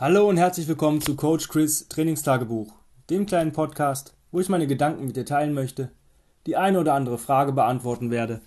[0.00, 2.72] Hallo und herzlich willkommen zu Coach Chris Trainingstagebuch,
[3.10, 5.90] dem kleinen Podcast, wo ich meine Gedanken mit dir teilen möchte,
[6.46, 8.40] die eine oder andere Frage beantworten werde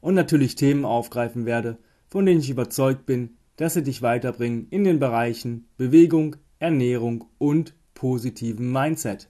[0.00, 4.82] und natürlich Themen aufgreifen werde, von denen ich überzeugt bin, dass sie dich weiterbringen in
[4.82, 9.28] den Bereichen Bewegung, Ernährung und positiven Mindset.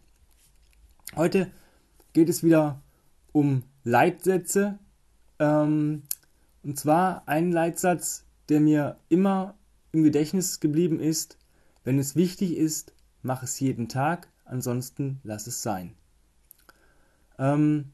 [1.16, 1.50] Heute
[2.14, 2.80] geht es wieder
[3.32, 4.78] um Leitsätze,
[5.38, 6.04] ähm,
[6.62, 9.54] und zwar ein Leitsatz, der mir immer
[9.92, 11.36] im Gedächtnis geblieben ist,
[11.88, 12.92] wenn es wichtig ist,
[13.22, 15.94] mach es jeden Tag, ansonsten lass es sein.
[17.38, 17.92] Ähm,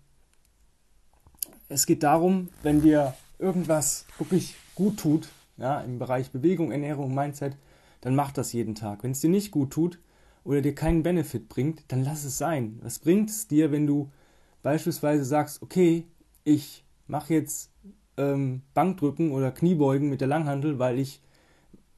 [1.68, 7.56] es geht darum, wenn dir irgendwas wirklich gut tut, ja, im Bereich Bewegung, Ernährung, Mindset,
[8.00, 9.04] dann mach das jeden Tag.
[9.04, 10.00] Wenn es dir nicht gut tut
[10.42, 12.80] oder dir keinen Benefit bringt, dann lass es sein.
[12.82, 14.10] Was bringt es dir, wenn du
[14.64, 16.04] beispielsweise sagst, okay,
[16.42, 17.70] ich mache jetzt
[18.16, 21.20] ähm, Bankdrücken oder Kniebeugen mit der Langhantel, weil ich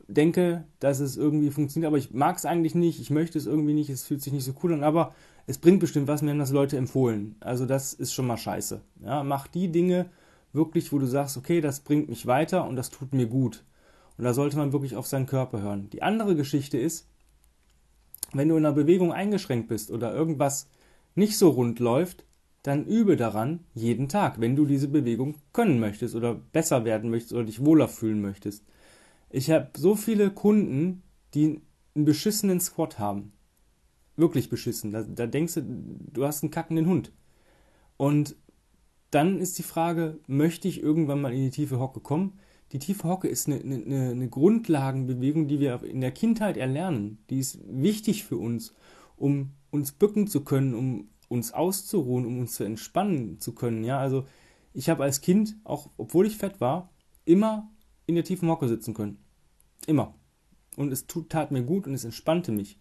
[0.09, 3.75] denke, dass es irgendwie funktioniert, aber ich mag es eigentlich nicht, ich möchte es irgendwie
[3.75, 5.15] nicht, es fühlt sich nicht so cool an, aber
[5.47, 7.37] es bringt bestimmt was, mir haben das Leute empfohlen.
[7.41, 8.81] Also das ist schon mal scheiße.
[9.03, 10.07] Ja, mach die Dinge
[10.53, 13.65] wirklich, wo du sagst, okay, das bringt mich weiter und das tut mir gut.
[14.17, 15.91] Und da sollte man wirklich auf seinen Körper hören.
[15.91, 17.07] Die andere Geschichte ist,
[18.33, 20.69] wenn du in einer Bewegung eingeschränkt bist oder irgendwas
[21.15, 22.25] nicht so rund läuft,
[22.63, 27.35] dann übe daran jeden Tag, wenn du diese Bewegung können möchtest oder besser werden möchtest
[27.35, 28.65] oder dich wohler fühlen möchtest.
[29.37, 31.03] Ich habe so viele Kunden,
[31.35, 31.61] die
[31.95, 33.35] einen beschissenen Squat haben.
[34.17, 34.93] Wirklich beschissen.
[34.93, 35.63] Da, da denkst du,
[36.11, 37.13] du hast einen kackenden Hund.
[37.99, 38.35] Und
[39.11, 42.39] dann ist die Frage, möchte ich irgendwann mal in die tiefe Hocke kommen?
[42.73, 47.19] Die tiefe Hocke ist eine, eine, eine Grundlagenbewegung, die wir in der Kindheit erlernen.
[47.29, 48.73] Die ist wichtig für uns,
[49.19, 53.85] um uns bücken zu können, um uns auszuruhen, um uns zu entspannen zu können.
[53.85, 54.25] Ja, also
[54.73, 56.91] ich habe als Kind, auch obwohl ich fett war,
[57.27, 57.71] immer
[58.07, 59.19] in der tiefen Hocke sitzen können.
[59.87, 60.15] Immer.
[60.77, 62.79] Und es tut, tat mir gut und es entspannte mich.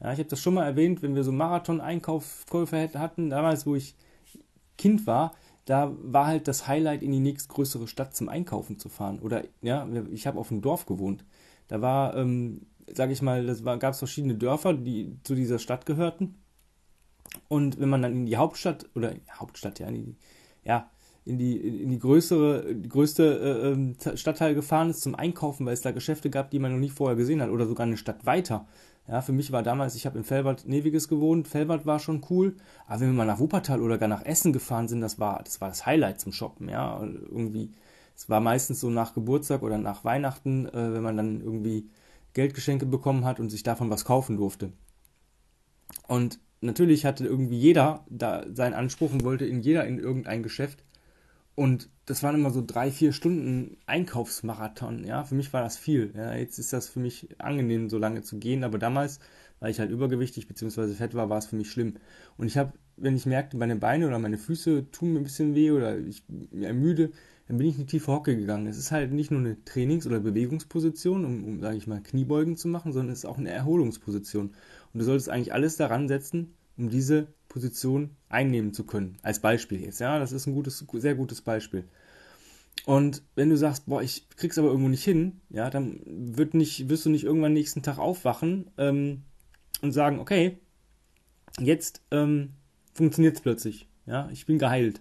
[0.00, 3.94] Ja, ich habe das schon mal erwähnt, wenn wir so Marathon-Einkäufe hatten, damals, wo ich
[4.76, 9.20] Kind war, da war halt das Highlight, in die nächstgrößere Stadt zum Einkaufen zu fahren.
[9.20, 11.24] Oder, ja, ich habe auf dem Dorf gewohnt.
[11.68, 15.86] Da war, ähm, sage ich mal, das gab es verschiedene Dörfer, die zu dieser Stadt
[15.86, 16.36] gehörten.
[17.48, 20.16] Und wenn man dann in die Hauptstadt, oder Hauptstadt, ja, die,
[20.64, 20.90] ja,
[21.26, 25.72] in die, in die größere, die größte äh, ähm, Stadtteil gefahren ist zum Einkaufen, weil
[25.72, 28.26] es da Geschäfte gab, die man noch nie vorher gesehen hat oder sogar eine Stadt
[28.26, 28.66] weiter.
[29.08, 32.56] Ja, für mich war damals, ich habe in Fellbad Neviges gewohnt, Fellbad war schon cool,
[32.86, 35.60] aber wenn wir mal nach Wuppertal oder gar nach Essen gefahren sind, das war das,
[35.60, 37.72] war das Highlight zum Shoppen, ja, irgendwie,
[38.16, 41.90] es war meistens so nach Geburtstag oder nach Weihnachten, äh, wenn man dann irgendwie
[42.32, 44.72] Geldgeschenke bekommen hat und sich davon was kaufen durfte.
[46.08, 50.82] Und natürlich hatte irgendwie jeder da seinen Anspruch und wollte in jeder in irgendein Geschäft
[51.54, 55.04] und das waren immer so drei, vier Stunden Einkaufsmarathon.
[55.04, 56.12] Ja, für mich war das viel.
[56.16, 58.64] Ja, jetzt ist das für mich angenehm, so lange zu gehen.
[58.64, 59.20] Aber damals,
[59.60, 60.94] weil ich halt übergewichtig bzw.
[60.94, 61.94] fett war, war es für mich schlimm.
[62.36, 65.54] Und ich habe, wenn ich merkte, meine Beine oder meine Füße tun mir ein bisschen
[65.54, 67.12] weh oder ich bin ermüde,
[67.46, 68.66] dann bin ich in die tiefe Hocke gegangen.
[68.66, 72.56] Es ist halt nicht nur eine Trainings- oder Bewegungsposition, um, um sage ich mal, Kniebeugen
[72.56, 74.46] zu machen, sondern es ist auch eine Erholungsposition.
[74.92, 79.16] Und du solltest eigentlich alles daran setzen, um diese Position einnehmen zu können.
[79.22, 81.84] Als Beispiel jetzt, ja, das ist ein gutes, sehr gutes Beispiel.
[82.86, 86.88] Und wenn du sagst, boah, ich krieg's aber irgendwo nicht hin, ja, dann wird nicht,
[86.88, 89.22] wirst du nicht irgendwann nächsten Tag aufwachen ähm,
[89.80, 90.58] und sagen, okay,
[91.60, 92.50] jetzt ähm,
[92.92, 95.00] funktioniert's plötzlich, ja, ich bin geheilt.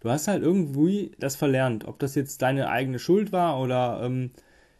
[0.00, 4.30] Du hast halt irgendwie das verlernt, ob das jetzt deine eigene Schuld war oder ähm,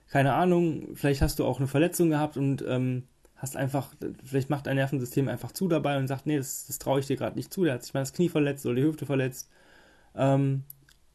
[0.09, 3.05] keine Ahnung, vielleicht hast du auch eine Verletzung gehabt und ähm,
[3.37, 7.01] hast einfach, vielleicht macht dein Nervensystem einfach zu dabei und sagt, nee, das, das traue
[7.01, 9.07] ich dir gerade nicht zu, der hat sich mal das Knie verletzt oder die Hüfte
[9.07, 9.51] verletzt.
[10.15, 10.63] Ähm,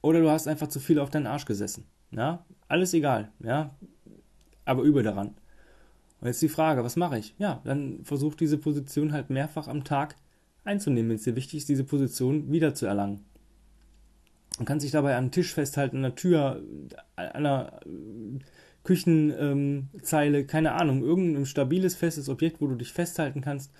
[0.01, 1.85] oder du hast einfach zu viel auf deinen Arsch gesessen.
[2.11, 3.69] Ja, alles egal, ja,
[4.65, 5.35] aber übe daran.
[6.21, 7.35] Und jetzt die Frage, was mache ich?
[7.37, 10.15] Ja, dann versuch diese Position halt mehrfach am Tag
[10.63, 13.25] einzunehmen, wenn es dir wichtig ist, diese Position wieder zu erlangen.
[14.57, 16.61] Man kann sich dabei an den Tisch festhalten, an der Tür,
[17.15, 17.79] an einer
[18.83, 23.71] Küchenzeile, ähm, keine Ahnung, irgendein stabiles, festes Objekt, wo du dich festhalten kannst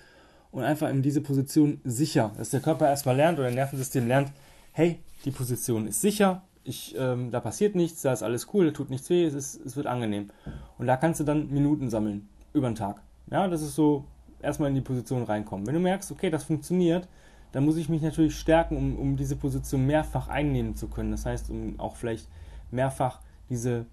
[0.50, 4.32] und einfach in diese Position sicher, dass der Körper erstmal lernt oder dein Nervensystem lernt,
[4.72, 8.72] hey, die Position ist sicher, ich, ähm, da passiert nichts, da ist alles cool, da
[8.72, 10.30] tut nichts weh, es, ist, es wird angenehm.
[10.78, 13.00] Und da kannst du dann Minuten sammeln, über den Tag.
[13.30, 14.04] Ja, das ist so,
[14.42, 15.66] erstmal in die Position reinkommen.
[15.66, 17.08] Wenn du merkst, okay, das funktioniert,
[17.52, 21.10] dann muss ich mich natürlich stärken, um, um diese Position mehrfach einnehmen zu können.
[21.10, 22.28] Das heißt, um auch vielleicht
[22.70, 23.86] mehrfach diese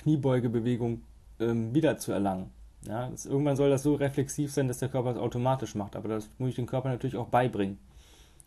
[0.00, 1.02] Kniebeugebewegung
[1.38, 2.50] ähm, wieder zu erlangen.
[2.86, 6.08] Ja, das, irgendwann soll das so reflexiv sein, dass der Körper es automatisch macht, aber
[6.08, 7.78] das muss ich dem Körper natürlich auch beibringen.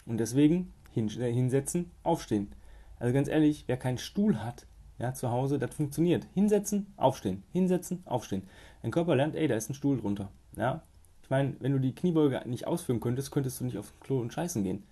[0.05, 2.51] Und deswegen hin, äh, hinsetzen, aufstehen.
[3.00, 4.65] Also ganz ehrlich, wer keinen Stuhl hat,
[5.00, 6.27] ja, zu Hause, das funktioniert.
[6.33, 8.44] Hinsetzen, aufstehen, hinsetzen, aufstehen.
[8.81, 10.29] Dein Körper lernt, ey, da ist ein Stuhl drunter.
[10.56, 10.83] Ja?
[11.23, 14.33] Ich meine, wenn du die Kniebeuge nicht ausführen könntest, könntest du nicht aufs Klo und
[14.33, 14.83] scheißen gehen.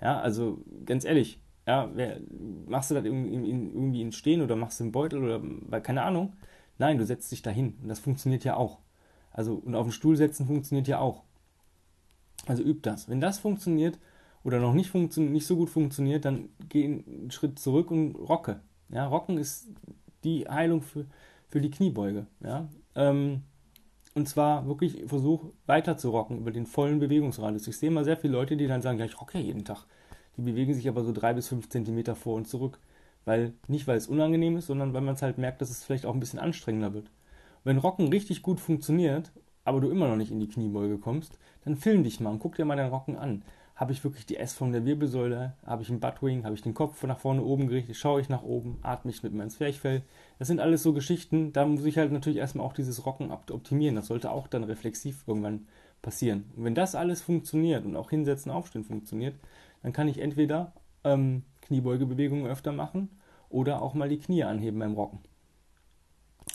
[0.00, 2.20] Ja, also ganz ehrlich, ja, wer,
[2.66, 6.34] machst du das irgendwie, in Stehen oder machst du im Beutel oder keine Ahnung?
[6.78, 8.78] Nein, du setzt dich dahin und das funktioniert ja auch.
[9.30, 11.22] Also und auf den Stuhl setzen funktioniert ja auch.
[12.46, 13.08] Also üb das.
[13.08, 13.98] Wenn das funktioniert
[14.42, 18.60] oder noch nicht, funktio nicht so gut funktioniert, dann geh einen Schritt zurück und rocke.
[18.90, 19.68] Ja, Rocken ist
[20.22, 21.06] die Heilung für,
[21.48, 22.26] für die Kniebeuge.
[22.40, 22.68] Ja?
[22.94, 23.42] Ähm,
[24.14, 27.66] und zwar wirklich versuch weiter zu rocken über den vollen Bewegungsradius.
[27.66, 29.86] Ich sehe immer sehr viele Leute, die dann sagen, ja, ich rocke ja jeden Tag.
[30.36, 32.78] Die bewegen sich aber so drei bis fünf Zentimeter vor und zurück.
[33.24, 36.04] Weil, nicht weil es unangenehm ist, sondern weil man es halt merkt, dass es vielleicht
[36.04, 37.10] auch ein bisschen anstrengender wird.
[37.62, 39.32] Wenn Rocken richtig gut funktioniert,
[39.64, 42.56] aber du immer noch nicht in die Kniebeuge kommst, dann film dich mal und guck
[42.56, 43.42] dir mal deinen Rocken an.
[43.76, 45.54] Habe ich wirklich die S-Form der Wirbelsäule?
[45.66, 46.44] Habe ich einen Buttwing?
[46.44, 47.96] Habe ich den Kopf nach vorne oben gerichtet?
[47.96, 48.78] Schaue ich nach oben?
[48.82, 50.02] Atme ich mit meinem Zwerchfell?
[50.38, 53.96] Das sind alles so Geschichten, da muss ich halt natürlich erstmal auch dieses Rocken optimieren.
[53.96, 55.66] Das sollte auch dann reflexiv irgendwann
[56.04, 56.44] passieren.
[56.54, 59.34] Und wenn das alles funktioniert und auch Hinsetzen, Aufstehen funktioniert,
[59.82, 60.72] dann kann ich entweder
[61.02, 63.08] ähm, Kniebeugebewegungen öfter machen
[63.48, 65.18] oder auch mal die Knie anheben beim Rocken.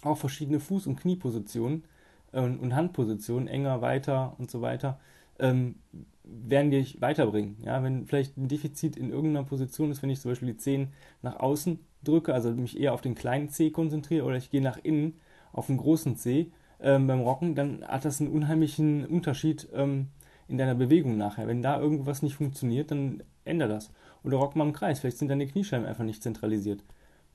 [0.03, 1.83] Auch verschiedene Fuß- und Kniepositionen
[2.31, 4.99] äh, und Handpositionen, enger, weiter und so weiter,
[5.39, 5.75] ähm,
[6.23, 7.57] werden dich weiterbringen.
[7.63, 10.93] Ja, wenn vielleicht ein Defizit in irgendeiner Position ist, wenn ich zum Beispiel die Zehen
[11.23, 14.77] nach außen drücke, also mich eher auf den kleinen C konzentriere oder ich gehe nach
[14.77, 15.19] innen
[15.51, 20.07] auf den großen C ähm, beim Rocken, dann hat das einen unheimlichen Unterschied ähm,
[20.47, 21.47] in deiner Bewegung nachher.
[21.47, 23.91] Wenn da irgendwas nicht funktioniert, dann ändere das.
[24.23, 26.83] Oder rock mal im Kreis, vielleicht sind deine Kniescheiben einfach nicht zentralisiert.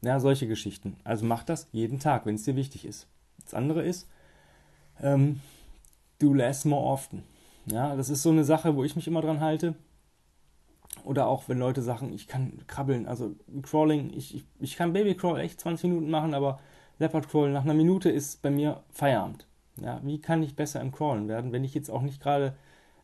[0.03, 0.97] Ja, solche Geschichten.
[1.05, 3.07] Also mach das jeden Tag, wenn es dir wichtig ist.
[3.43, 4.09] Das andere ist,
[5.03, 5.41] ähm,
[6.19, 7.23] do less more often.
[7.67, 9.75] Ja, das ist so eine Sache, wo ich mich immer dran halte.
[11.05, 15.41] Oder auch wenn Leute sagen, ich kann krabbeln, also Crawling, ich, ich, ich kann Babycrawl
[15.41, 16.61] echt 20 Minuten machen, aber
[16.99, 19.47] Leopard Crawl nach einer Minute ist bei mir Feierabend.
[19.81, 22.55] Ja, wie kann ich besser im Crawlen werden, wenn ich jetzt auch nicht gerade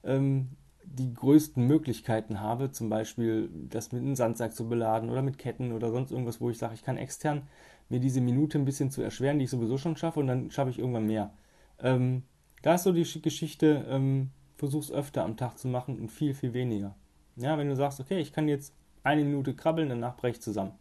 [0.05, 0.51] ähm,
[0.85, 5.73] die größten Möglichkeiten habe, zum Beispiel das mit einem Sandsack zu beladen oder mit Ketten
[5.73, 7.43] oder sonst irgendwas, wo ich sage, ich kann extern
[7.89, 10.71] mir diese Minute ein bisschen zu erschweren, die ich sowieso schon schaffe und dann schaffe
[10.71, 11.33] ich irgendwann mehr.
[11.81, 12.23] Ähm,
[12.63, 16.53] da ist so die Geschichte, ähm, versuch's öfter am Tag zu machen und viel, viel
[16.53, 16.95] weniger.
[17.37, 20.73] Ja, wenn du sagst, okay, ich kann jetzt eine Minute krabbeln, danach breche ich zusammen.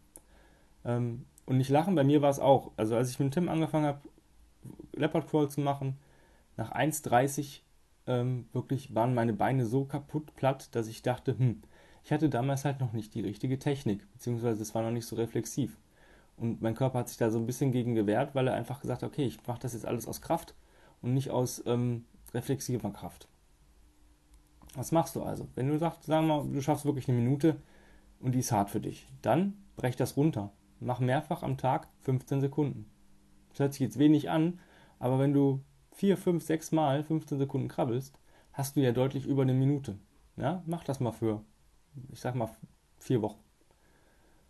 [0.86, 2.70] Ähm, und nicht lachen, bei mir war es auch.
[2.78, 4.02] Also als ich mit Tim angefangen habe,
[4.94, 5.98] Leopard Crawl zu machen,
[6.58, 7.62] nach 1,30
[8.06, 11.64] ähm, wirklich waren meine Beine so kaputt platt, dass ich dachte, hm,
[12.04, 15.16] ich hatte damals halt noch nicht die richtige Technik, beziehungsweise es war noch nicht so
[15.16, 15.76] reflexiv.
[16.38, 19.02] Und mein Körper hat sich da so ein bisschen gegen gewehrt, weil er einfach gesagt
[19.02, 20.54] hat, okay, ich mache das jetzt alles aus Kraft
[21.02, 23.28] und nicht aus ähm, reflexiver Kraft.
[24.76, 25.48] Was machst du also?
[25.56, 27.56] Wenn du sagst, sagen wir mal, du schaffst wirklich eine Minute
[28.20, 30.52] und die ist hart für dich, dann brech das runter.
[30.80, 32.90] Mach mehrfach am Tag 15 Sekunden.
[33.50, 34.60] Das hört sich jetzt wenig an,
[35.00, 35.62] aber wenn du
[35.94, 38.18] 4, 5, 6 Mal 15 Sekunden krabbelst,
[38.54, 39.98] hast du ja deutlich über eine Minute.
[40.38, 41.44] Ja, mach das mal für,
[42.12, 42.50] ich sag mal,
[43.00, 43.40] vier Wochen.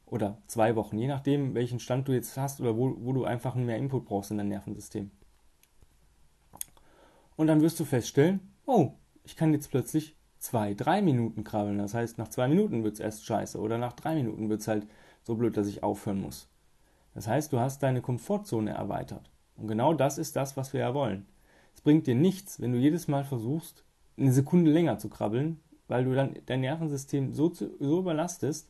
[0.06, 3.56] Oder zwei Wochen, je nachdem, welchen Stand du jetzt hast oder wo, wo du einfach
[3.56, 5.12] mehr Input brauchst in dein Nervensystem.
[7.36, 8.94] Und dann wirst du feststellen, oh,
[9.24, 11.78] ich kann jetzt plötzlich zwei, drei Minuten krabbeln.
[11.78, 14.68] Das heißt, nach zwei Minuten wird es erst scheiße oder nach drei Minuten wird es
[14.68, 14.88] halt
[15.24, 16.48] so blöd, dass ich aufhören muss.
[17.14, 19.30] Das heißt, du hast deine Komfortzone erweitert.
[19.58, 21.26] Und genau das ist das, was wir ja wollen.
[21.76, 23.84] Es bringt dir nichts, wenn du jedes Mal versuchst,
[24.18, 28.70] eine Sekunde länger zu krabbeln, weil du dann dein Nervensystem so, zu, so überlastest,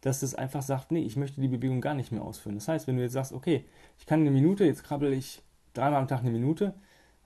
[0.00, 2.54] dass es einfach sagt, nee, ich möchte die Bewegung gar nicht mehr ausführen.
[2.54, 3.64] Das heißt, wenn du jetzt sagst, okay,
[3.98, 5.42] ich kann eine Minute, jetzt krabbel ich
[5.74, 6.74] dreimal am Tag eine Minute,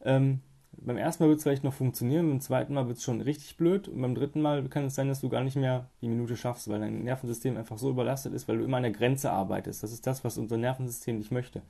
[0.03, 0.41] ähm,
[0.73, 3.57] beim ersten Mal wird es vielleicht noch funktionieren, beim zweiten Mal wird es schon richtig
[3.57, 6.37] blöd und beim dritten Mal kann es sein, dass du gar nicht mehr die Minute
[6.37, 9.83] schaffst, weil dein Nervensystem einfach so überlastet ist, weil du immer an der Grenze arbeitest.
[9.83, 11.63] Das ist das, was unser Nervensystem nicht möchte.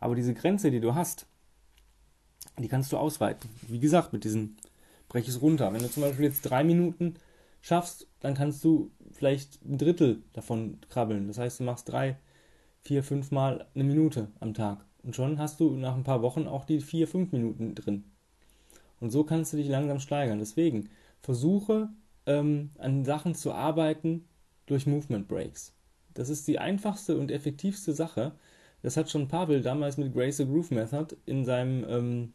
[0.00, 1.26] Aber diese Grenze, die du hast,
[2.58, 3.50] die kannst du ausweiten.
[3.68, 4.56] Wie gesagt, mit diesen
[5.08, 5.72] brech es runter.
[5.72, 7.14] Wenn du zum Beispiel jetzt drei Minuten
[7.60, 11.28] schaffst, dann kannst du vielleicht ein Drittel davon krabbeln.
[11.28, 12.16] Das heißt, du machst drei,
[12.80, 14.84] vier, fünf Mal eine Minute am Tag.
[15.02, 18.04] Und schon hast du nach ein paar Wochen auch die vier, fünf Minuten drin.
[19.00, 20.38] Und so kannst du dich langsam steigern.
[20.38, 20.88] Deswegen
[21.20, 21.90] versuche
[22.26, 24.24] ähm, an Sachen zu arbeiten
[24.66, 25.74] durch Movement Breaks.
[26.14, 28.32] Das ist die einfachste und effektivste Sache.
[28.82, 32.32] Das hat schon Pavel damals mit Grace the Groove Method in seinem ähm,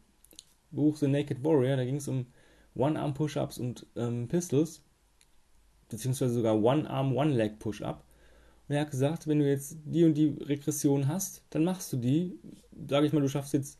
[0.70, 1.76] Buch The Naked Warrior.
[1.76, 2.26] Da ging es um
[2.74, 4.82] One-Arm-Push-Ups und ähm, Pistols,
[5.88, 8.04] beziehungsweise sogar One-Arm, One-Leg-Push-Up.
[8.68, 11.96] Und er hat gesagt, wenn du jetzt die und die Regression hast, dann machst du
[11.96, 12.38] die,
[12.88, 13.78] sage ich mal, du schaffst jetzt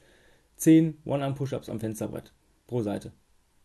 [0.57, 2.33] 10 One-Arm-Push-Ups am Fensterbrett
[2.73, 3.13] pro Seite.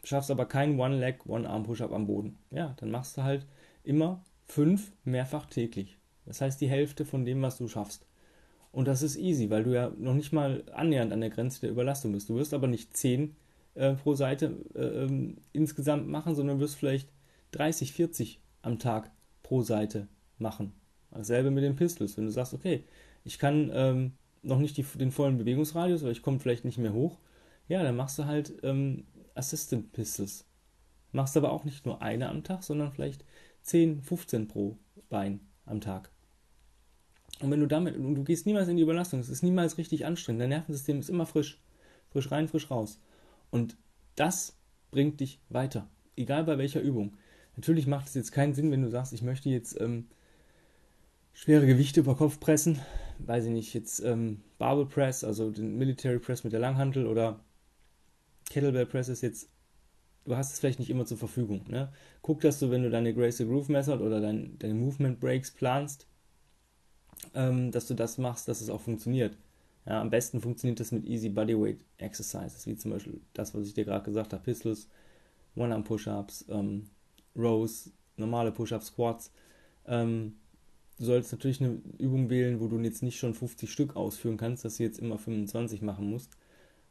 [0.03, 2.37] Schaffst aber keinen One-Leg, One-Arm-Push-Up am Boden.
[2.51, 3.47] Ja, dann machst du halt
[3.83, 5.97] immer fünf mehrfach täglich.
[6.25, 8.05] Das heißt die Hälfte von dem, was du schaffst.
[8.73, 11.71] Und das ist easy, weil du ja noch nicht mal annähernd an der Grenze der
[11.71, 12.27] Überlastung bist.
[12.27, 13.33] Du wirst aber nicht 10
[13.75, 17.09] äh, pro Seite äh, ähm, insgesamt machen, sondern wirst vielleicht
[17.51, 19.09] 30, 40 am Tag
[19.41, 20.73] pro Seite machen.
[21.11, 22.17] Dasselbe mit den Pistols.
[22.17, 22.83] Wenn du sagst, okay,
[23.23, 24.11] ich kann ähm,
[24.43, 27.17] noch nicht die, den vollen Bewegungsradius, weil ich komme vielleicht nicht mehr hoch,
[27.67, 29.05] ja, dann machst du halt ähm,
[29.35, 30.45] Assistant Pistols.
[31.11, 33.23] Machst aber auch nicht nur eine am Tag, sondern vielleicht
[33.61, 34.77] 10, 15 pro
[35.09, 36.11] Bein am Tag.
[37.39, 40.05] Und wenn du damit, und du gehst niemals in die Überlastung, es ist niemals richtig
[40.05, 41.61] anstrengend, dein Nervensystem ist immer frisch.
[42.09, 42.99] Frisch rein, frisch raus.
[43.51, 43.77] Und
[44.15, 44.57] das
[44.91, 45.87] bringt dich weiter.
[46.15, 47.17] Egal bei welcher Übung.
[47.55, 50.07] Natürlich macht es jetzt keinen Sinn, wenn du sagst, ich möchte jetzt ähm,
[51.33, 52.79] schwere Gewichte über Kopf pressen.
[53.19, 57.39] Weiß ich nicht, jetzt ähm, Barbell Press, also den Military Press mit der Langhantel oder
[58.49, 59.49] Kettlebell Press ist jetzt,
[60.25, 61.65] du hast es vielleicht nicht immer zur Verfügung.
[61.67, 61.91] Ne?
[62.21, 65.51] Guck, dass du, wenn du deine Grace the Groove Method oder dein, deine Movement Breaks
[65.51, 66.07] planst,
[67.33, 69.37] ähm, dass du das machst, dass es auch funktioniert.
[69.85, 73.73] Ja, am besten funktioniert das mit Easy Bodyweight Exercises, wie zum Beispiel das, was ich
[73.73, 74.89] dir gerade gesagt habe, Pistols,
[75.55, 76.89] One-Arm Push-Ups, ähm,
[77.35, 79.31] Rows, normale Push-Ups, Squats.
[79.85, 80.35] Ähm,
[80.99, 84.65] du solltest natürlich eine Übung wählen, wo du jetzt nicht schon 50 Stück ausführen kannst,
[84.65, 86.37] dass du jetzt immer 25 machen musst.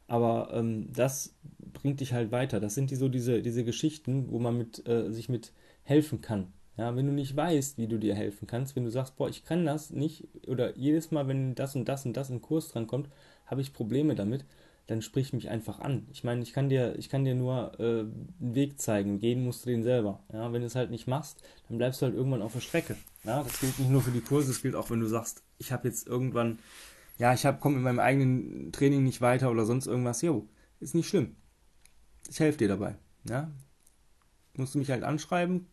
[0.09, 1.35] Aber ähm, das
[1.73, 2.61] bringt dich halt weiter.
[2.61, 6.53] Das sind die, so diese, diese Geschichten, wo man mit, äh, sich mit helfen kann.
[6.77, 9.45] Ja, wenn du nicht weißt, wie du dir helfen kannst, wenn du sagst, boah, ich
[9.45, 13.09] kann das nicht, oder jedes Mal, wenn das und das und das im Kurs drankommt,
[13.47, 14.45] habe ich Probleme damit,
[14.87, 16.07] dann sprich mich einfach an.
[16.13, 19.65] Ich meine, ich kann dir, ich kann dir nur äh, einen Weg zeigen, gehen musst
[19.65, 20.21] du den selber.
[20.33, 22.97] Ja, wenn du es halt nicht machst, dann bleibst du halt irgendwann auf der Strecke.
[23.25, 25.73] Ja, das gilt nicht nur für die Kurse, das gilt auch, wenn du sagst, ich
[25.73, 26.59] habe jetzt irgendwann,
[27.19, 30.23] ja, ich komme in meinem eigenen Training nicht weiter oder sonst irgendwas.
[30.23, 30.49] Jo,
[30.81, 31.37] ist nicht schlimm.
[32.29, 32.97] Ich helfe dir dabei.
[33.29, 33.51] Ja,
[34.57, 35.67] musst du mich halt anschreiben,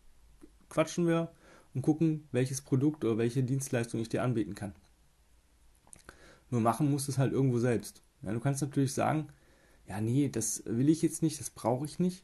[0.70, 1.32] quatschen wir
[1.74, 4.74] und gucken, welches Produkt oder welche Dienstleistung ich dir anbieten kann.
[6.50, 8.04] Nur machen musst du es halt irgendwo selbst.
[8.22, 9.28] Ja, du kannst natürlich sagen,
[9.88, 12.24] ja, nee, das will ich jetzt nicht, das brauche ich nicht.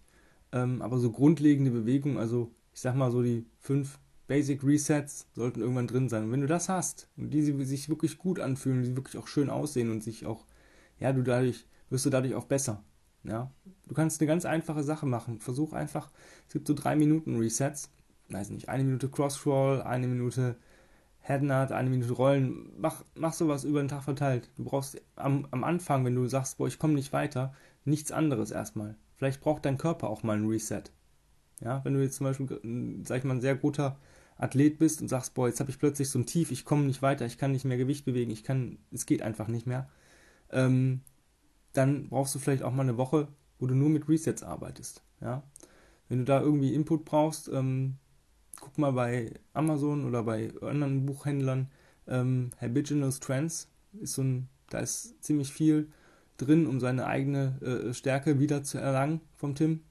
[0.52, 4.00] Ähm, aber so grundlegende Bewegungen, also ich sag mal so die fünf
[4.30, 6.24] Basic Resets sollten irgendwann drin sein.
[6.24, 9.50] Und wenn du das hast und die sich wirklich gut anfühlen, die wirklich auch schön
[9.50, 10.46] aussehen und sich auch,
[11.00, 12.82] ja, du dadurch, wirst du dadurch auch besser.
[13.26, 13.52] Ja,
[13.88, 15.40] du kannst eine ganz einfache Sache machen.
[15.40, 16.10] Versuch einfach,
[16.48, 17.90] es gibt so drei Minuten Resets
[18.30, 20.56] weiß nicht, eine Minute Cross-Scroll, eine Minute
[21.20, 24.50] Headnut, eine Minute Rollen, mach, mach sowas über den Tag verteilt.
[24.56, 27.54] Du brauchst am, am Anfang, wenn du sagst, boah, ich komme nicht weiter,
[27.86, 28.96] nichts anderes erstmal.
[29.16, 30.84] Vielleicht braucht dein Körper auch mal ein Reset.
[31.62, 33.98] Ja, wenn du jetzt zum Beispiel, sag ich mal, ein sehr guter
[34.40, 37.02] Athlet bist und sagst, boah, jetzt habe ich plötzlich so ein Tief, ich komme nicht
[37.02, 39.90] weiter, ich kann nicht mehr Gewicht bewegen, ich kann, es geht einfach nicht mehr,
[40.52, 41.02] ähm,
[41.74, 43.28] dann brauchst du vielleicht auch mal eine Woche,
[43.60, 45.04] wo du nur mit Resets arbeitest.
[45.22, 45.44] Ja,
[46.08, 47.98] wenn du da irgendwie Input brauchst, ähm,
[48.60, 51.70] guck mal bei Amazon oder bei anderen Buchhändlern,
[52.08, 53.70] ähm, Habitual Trends
[54.00, 55.90] ist so ein, da ist ziemlich viel
[56.38, 59.82] drin, um seine eigene äh, Stärke wieder zu erlangen vom Tim.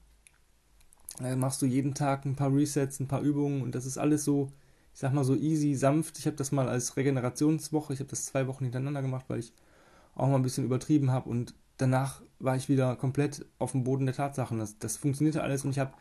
[1.19, 4.51] Machst du jeden Tag ein paar Resets, ein paar Übungen und das ist alles so,
[4.93, 6.17] ich sag mal so easy, sanft.
[6.17, 9.53] Ich habe das mal als Regenerationswoche, ich habe das zwei Wochen hintereinander gemacht, weil ich
[10.15, 14.05] auch mal ein bisschen übertrieben habe und danach war ich wieder komplett auf dem Boden
[14.05, 14.59] der Tatsachen.
[14.59, 15.93] Das, das funktionierte alles und ich habe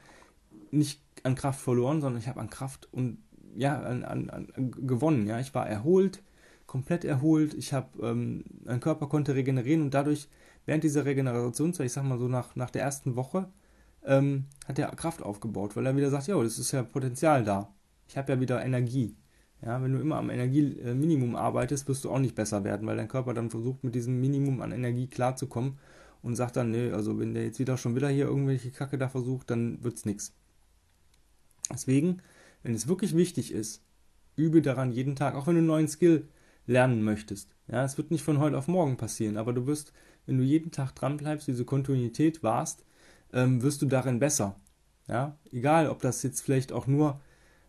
[0.71, 3.19] nicht an Kraft verloren, sondern ich habe an Kraft und
[3.57, 5.27] ja, an, an, an, gewonnen.
[5.27, 6.23] Ja, ich war erholt,
[6.67, 7.55] komplett erholt.
[7.55, 10.29] Ich habe, ähm, mein Körper konnte regenerieren und dadurch
[10.67, 13.49] während dieser Regenerationszeit, ich sag mal so nach, nach der ersten Woche,
[14.05, 17.75] ähm, hat er Kraft aufgebaut, weil er wieder sagt, ja, das ist ja Potenzial da.
[18.09, 19.17] Ich habe ja wieder Energie.
[19.63, 23.09] Ja, wenn du immer am Energieminimum arbeitest, wirst du auch nicht besser werden, weil dein
[23.09, 25.79] Körper dann versucht, mit diesem Minimum an Energie klarzukommen
[26.23, 29.09] und sagt dann, nee, also wenn der jetzt wieder schon wieder hier irgendwelche Kacke da
[29.09, 30.33] versucht, dann wird's nichts.
[31.71, 32.23] Deswegen,
[32.63, 33.83] wenn es wirklich wichtig ist,
[34.37, 36.29] übe daran jeden Tag, auch wenn du einen neuen Skill
[36.67, 37.51] lernen möchtest.
[37.67, 39.93] Ja, es wird nicht von heute auf morgen passieren, aber du wirst,
[40.27, 42.85] wenn du jeden Tag dran bleibst, diese Kontinuität wahrst,
[43.33, 44.57] ähm, wirst du darin besser.
[45.09, 47.21] Ja, egal, ob das jetzt vielleicht auch nur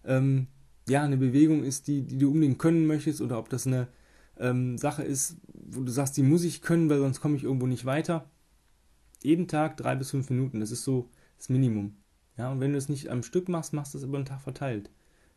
[0.06, 0.48] ähm,
[0.88, 3.88] ja, eine Bewegung ist, die, die du unbedingt können möchtest, oder ob das eine
[4.38, 7.68] ähm, Sache ist, wo du sagst, die muss ich können, weil sonst komme ich irgendwo
[7.68, 8.30] nicht weiter.
[9.22, 11.96] Jeden Tag drei bis fünf Minuten, das ist so das Minimum.
[12.38, 14.42] Ja, und wenn du es nicht am Stück machst, machst du es über den Tag
[14.42, 14.90] verteilt.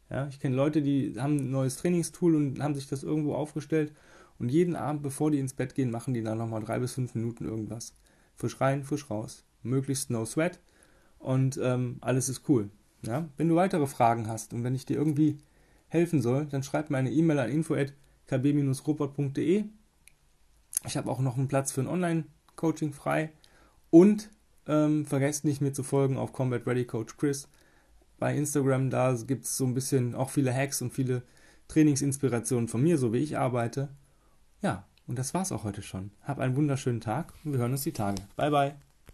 [0.08, 3.92] Ja, ich kenne Leute, die haben ein neues Trainingstool und haben sich das irgendwo aufgestellt
[4.38, 7.14] und jeden Abend, bevor die ins Bett gehen, machen die dann nochmal drei bis fünf
[7.14, 7.94] Minuten irgendwas.
[8.34, 9.44] Frisch rein, frisch raus.
[9.62, 10.58] Möglichst no sweat
[11.18, 12.70] und ähm, alles ist cool.
[13.02, 13.28] Ja?
[13.36, 15.38] Wenn du weitere Fragen hast und wenn ich dir irgendwie
[15.88, 19.64] helfen soll, dann schreib mir eine E-Mail an info.kb-robot.de.
[20.86, 23.32] Ich habe auch noch einen Platz für ein Online-Coaching frei
[23.90, 24.30] und
[24.66, 27.48] ähm, vergesst nicht mir zu folgen auf Combat Ready Coach Chris
[28.18, 28.90] bei Instagram.
[28.90, 31.22] Da gibt es so ein bisschen auch viele Hacks und viele
[31.68, 33.88] Trainingsinspirationen von mir, so wie ich arbeite.
[34.62, 36.12] Ja, und das war's auch heute schon.
[36.22, 38.22] Hab einen wunderschönen Tag und wir hören uns die Tage.
[38.36, 38.91] Bye, bye.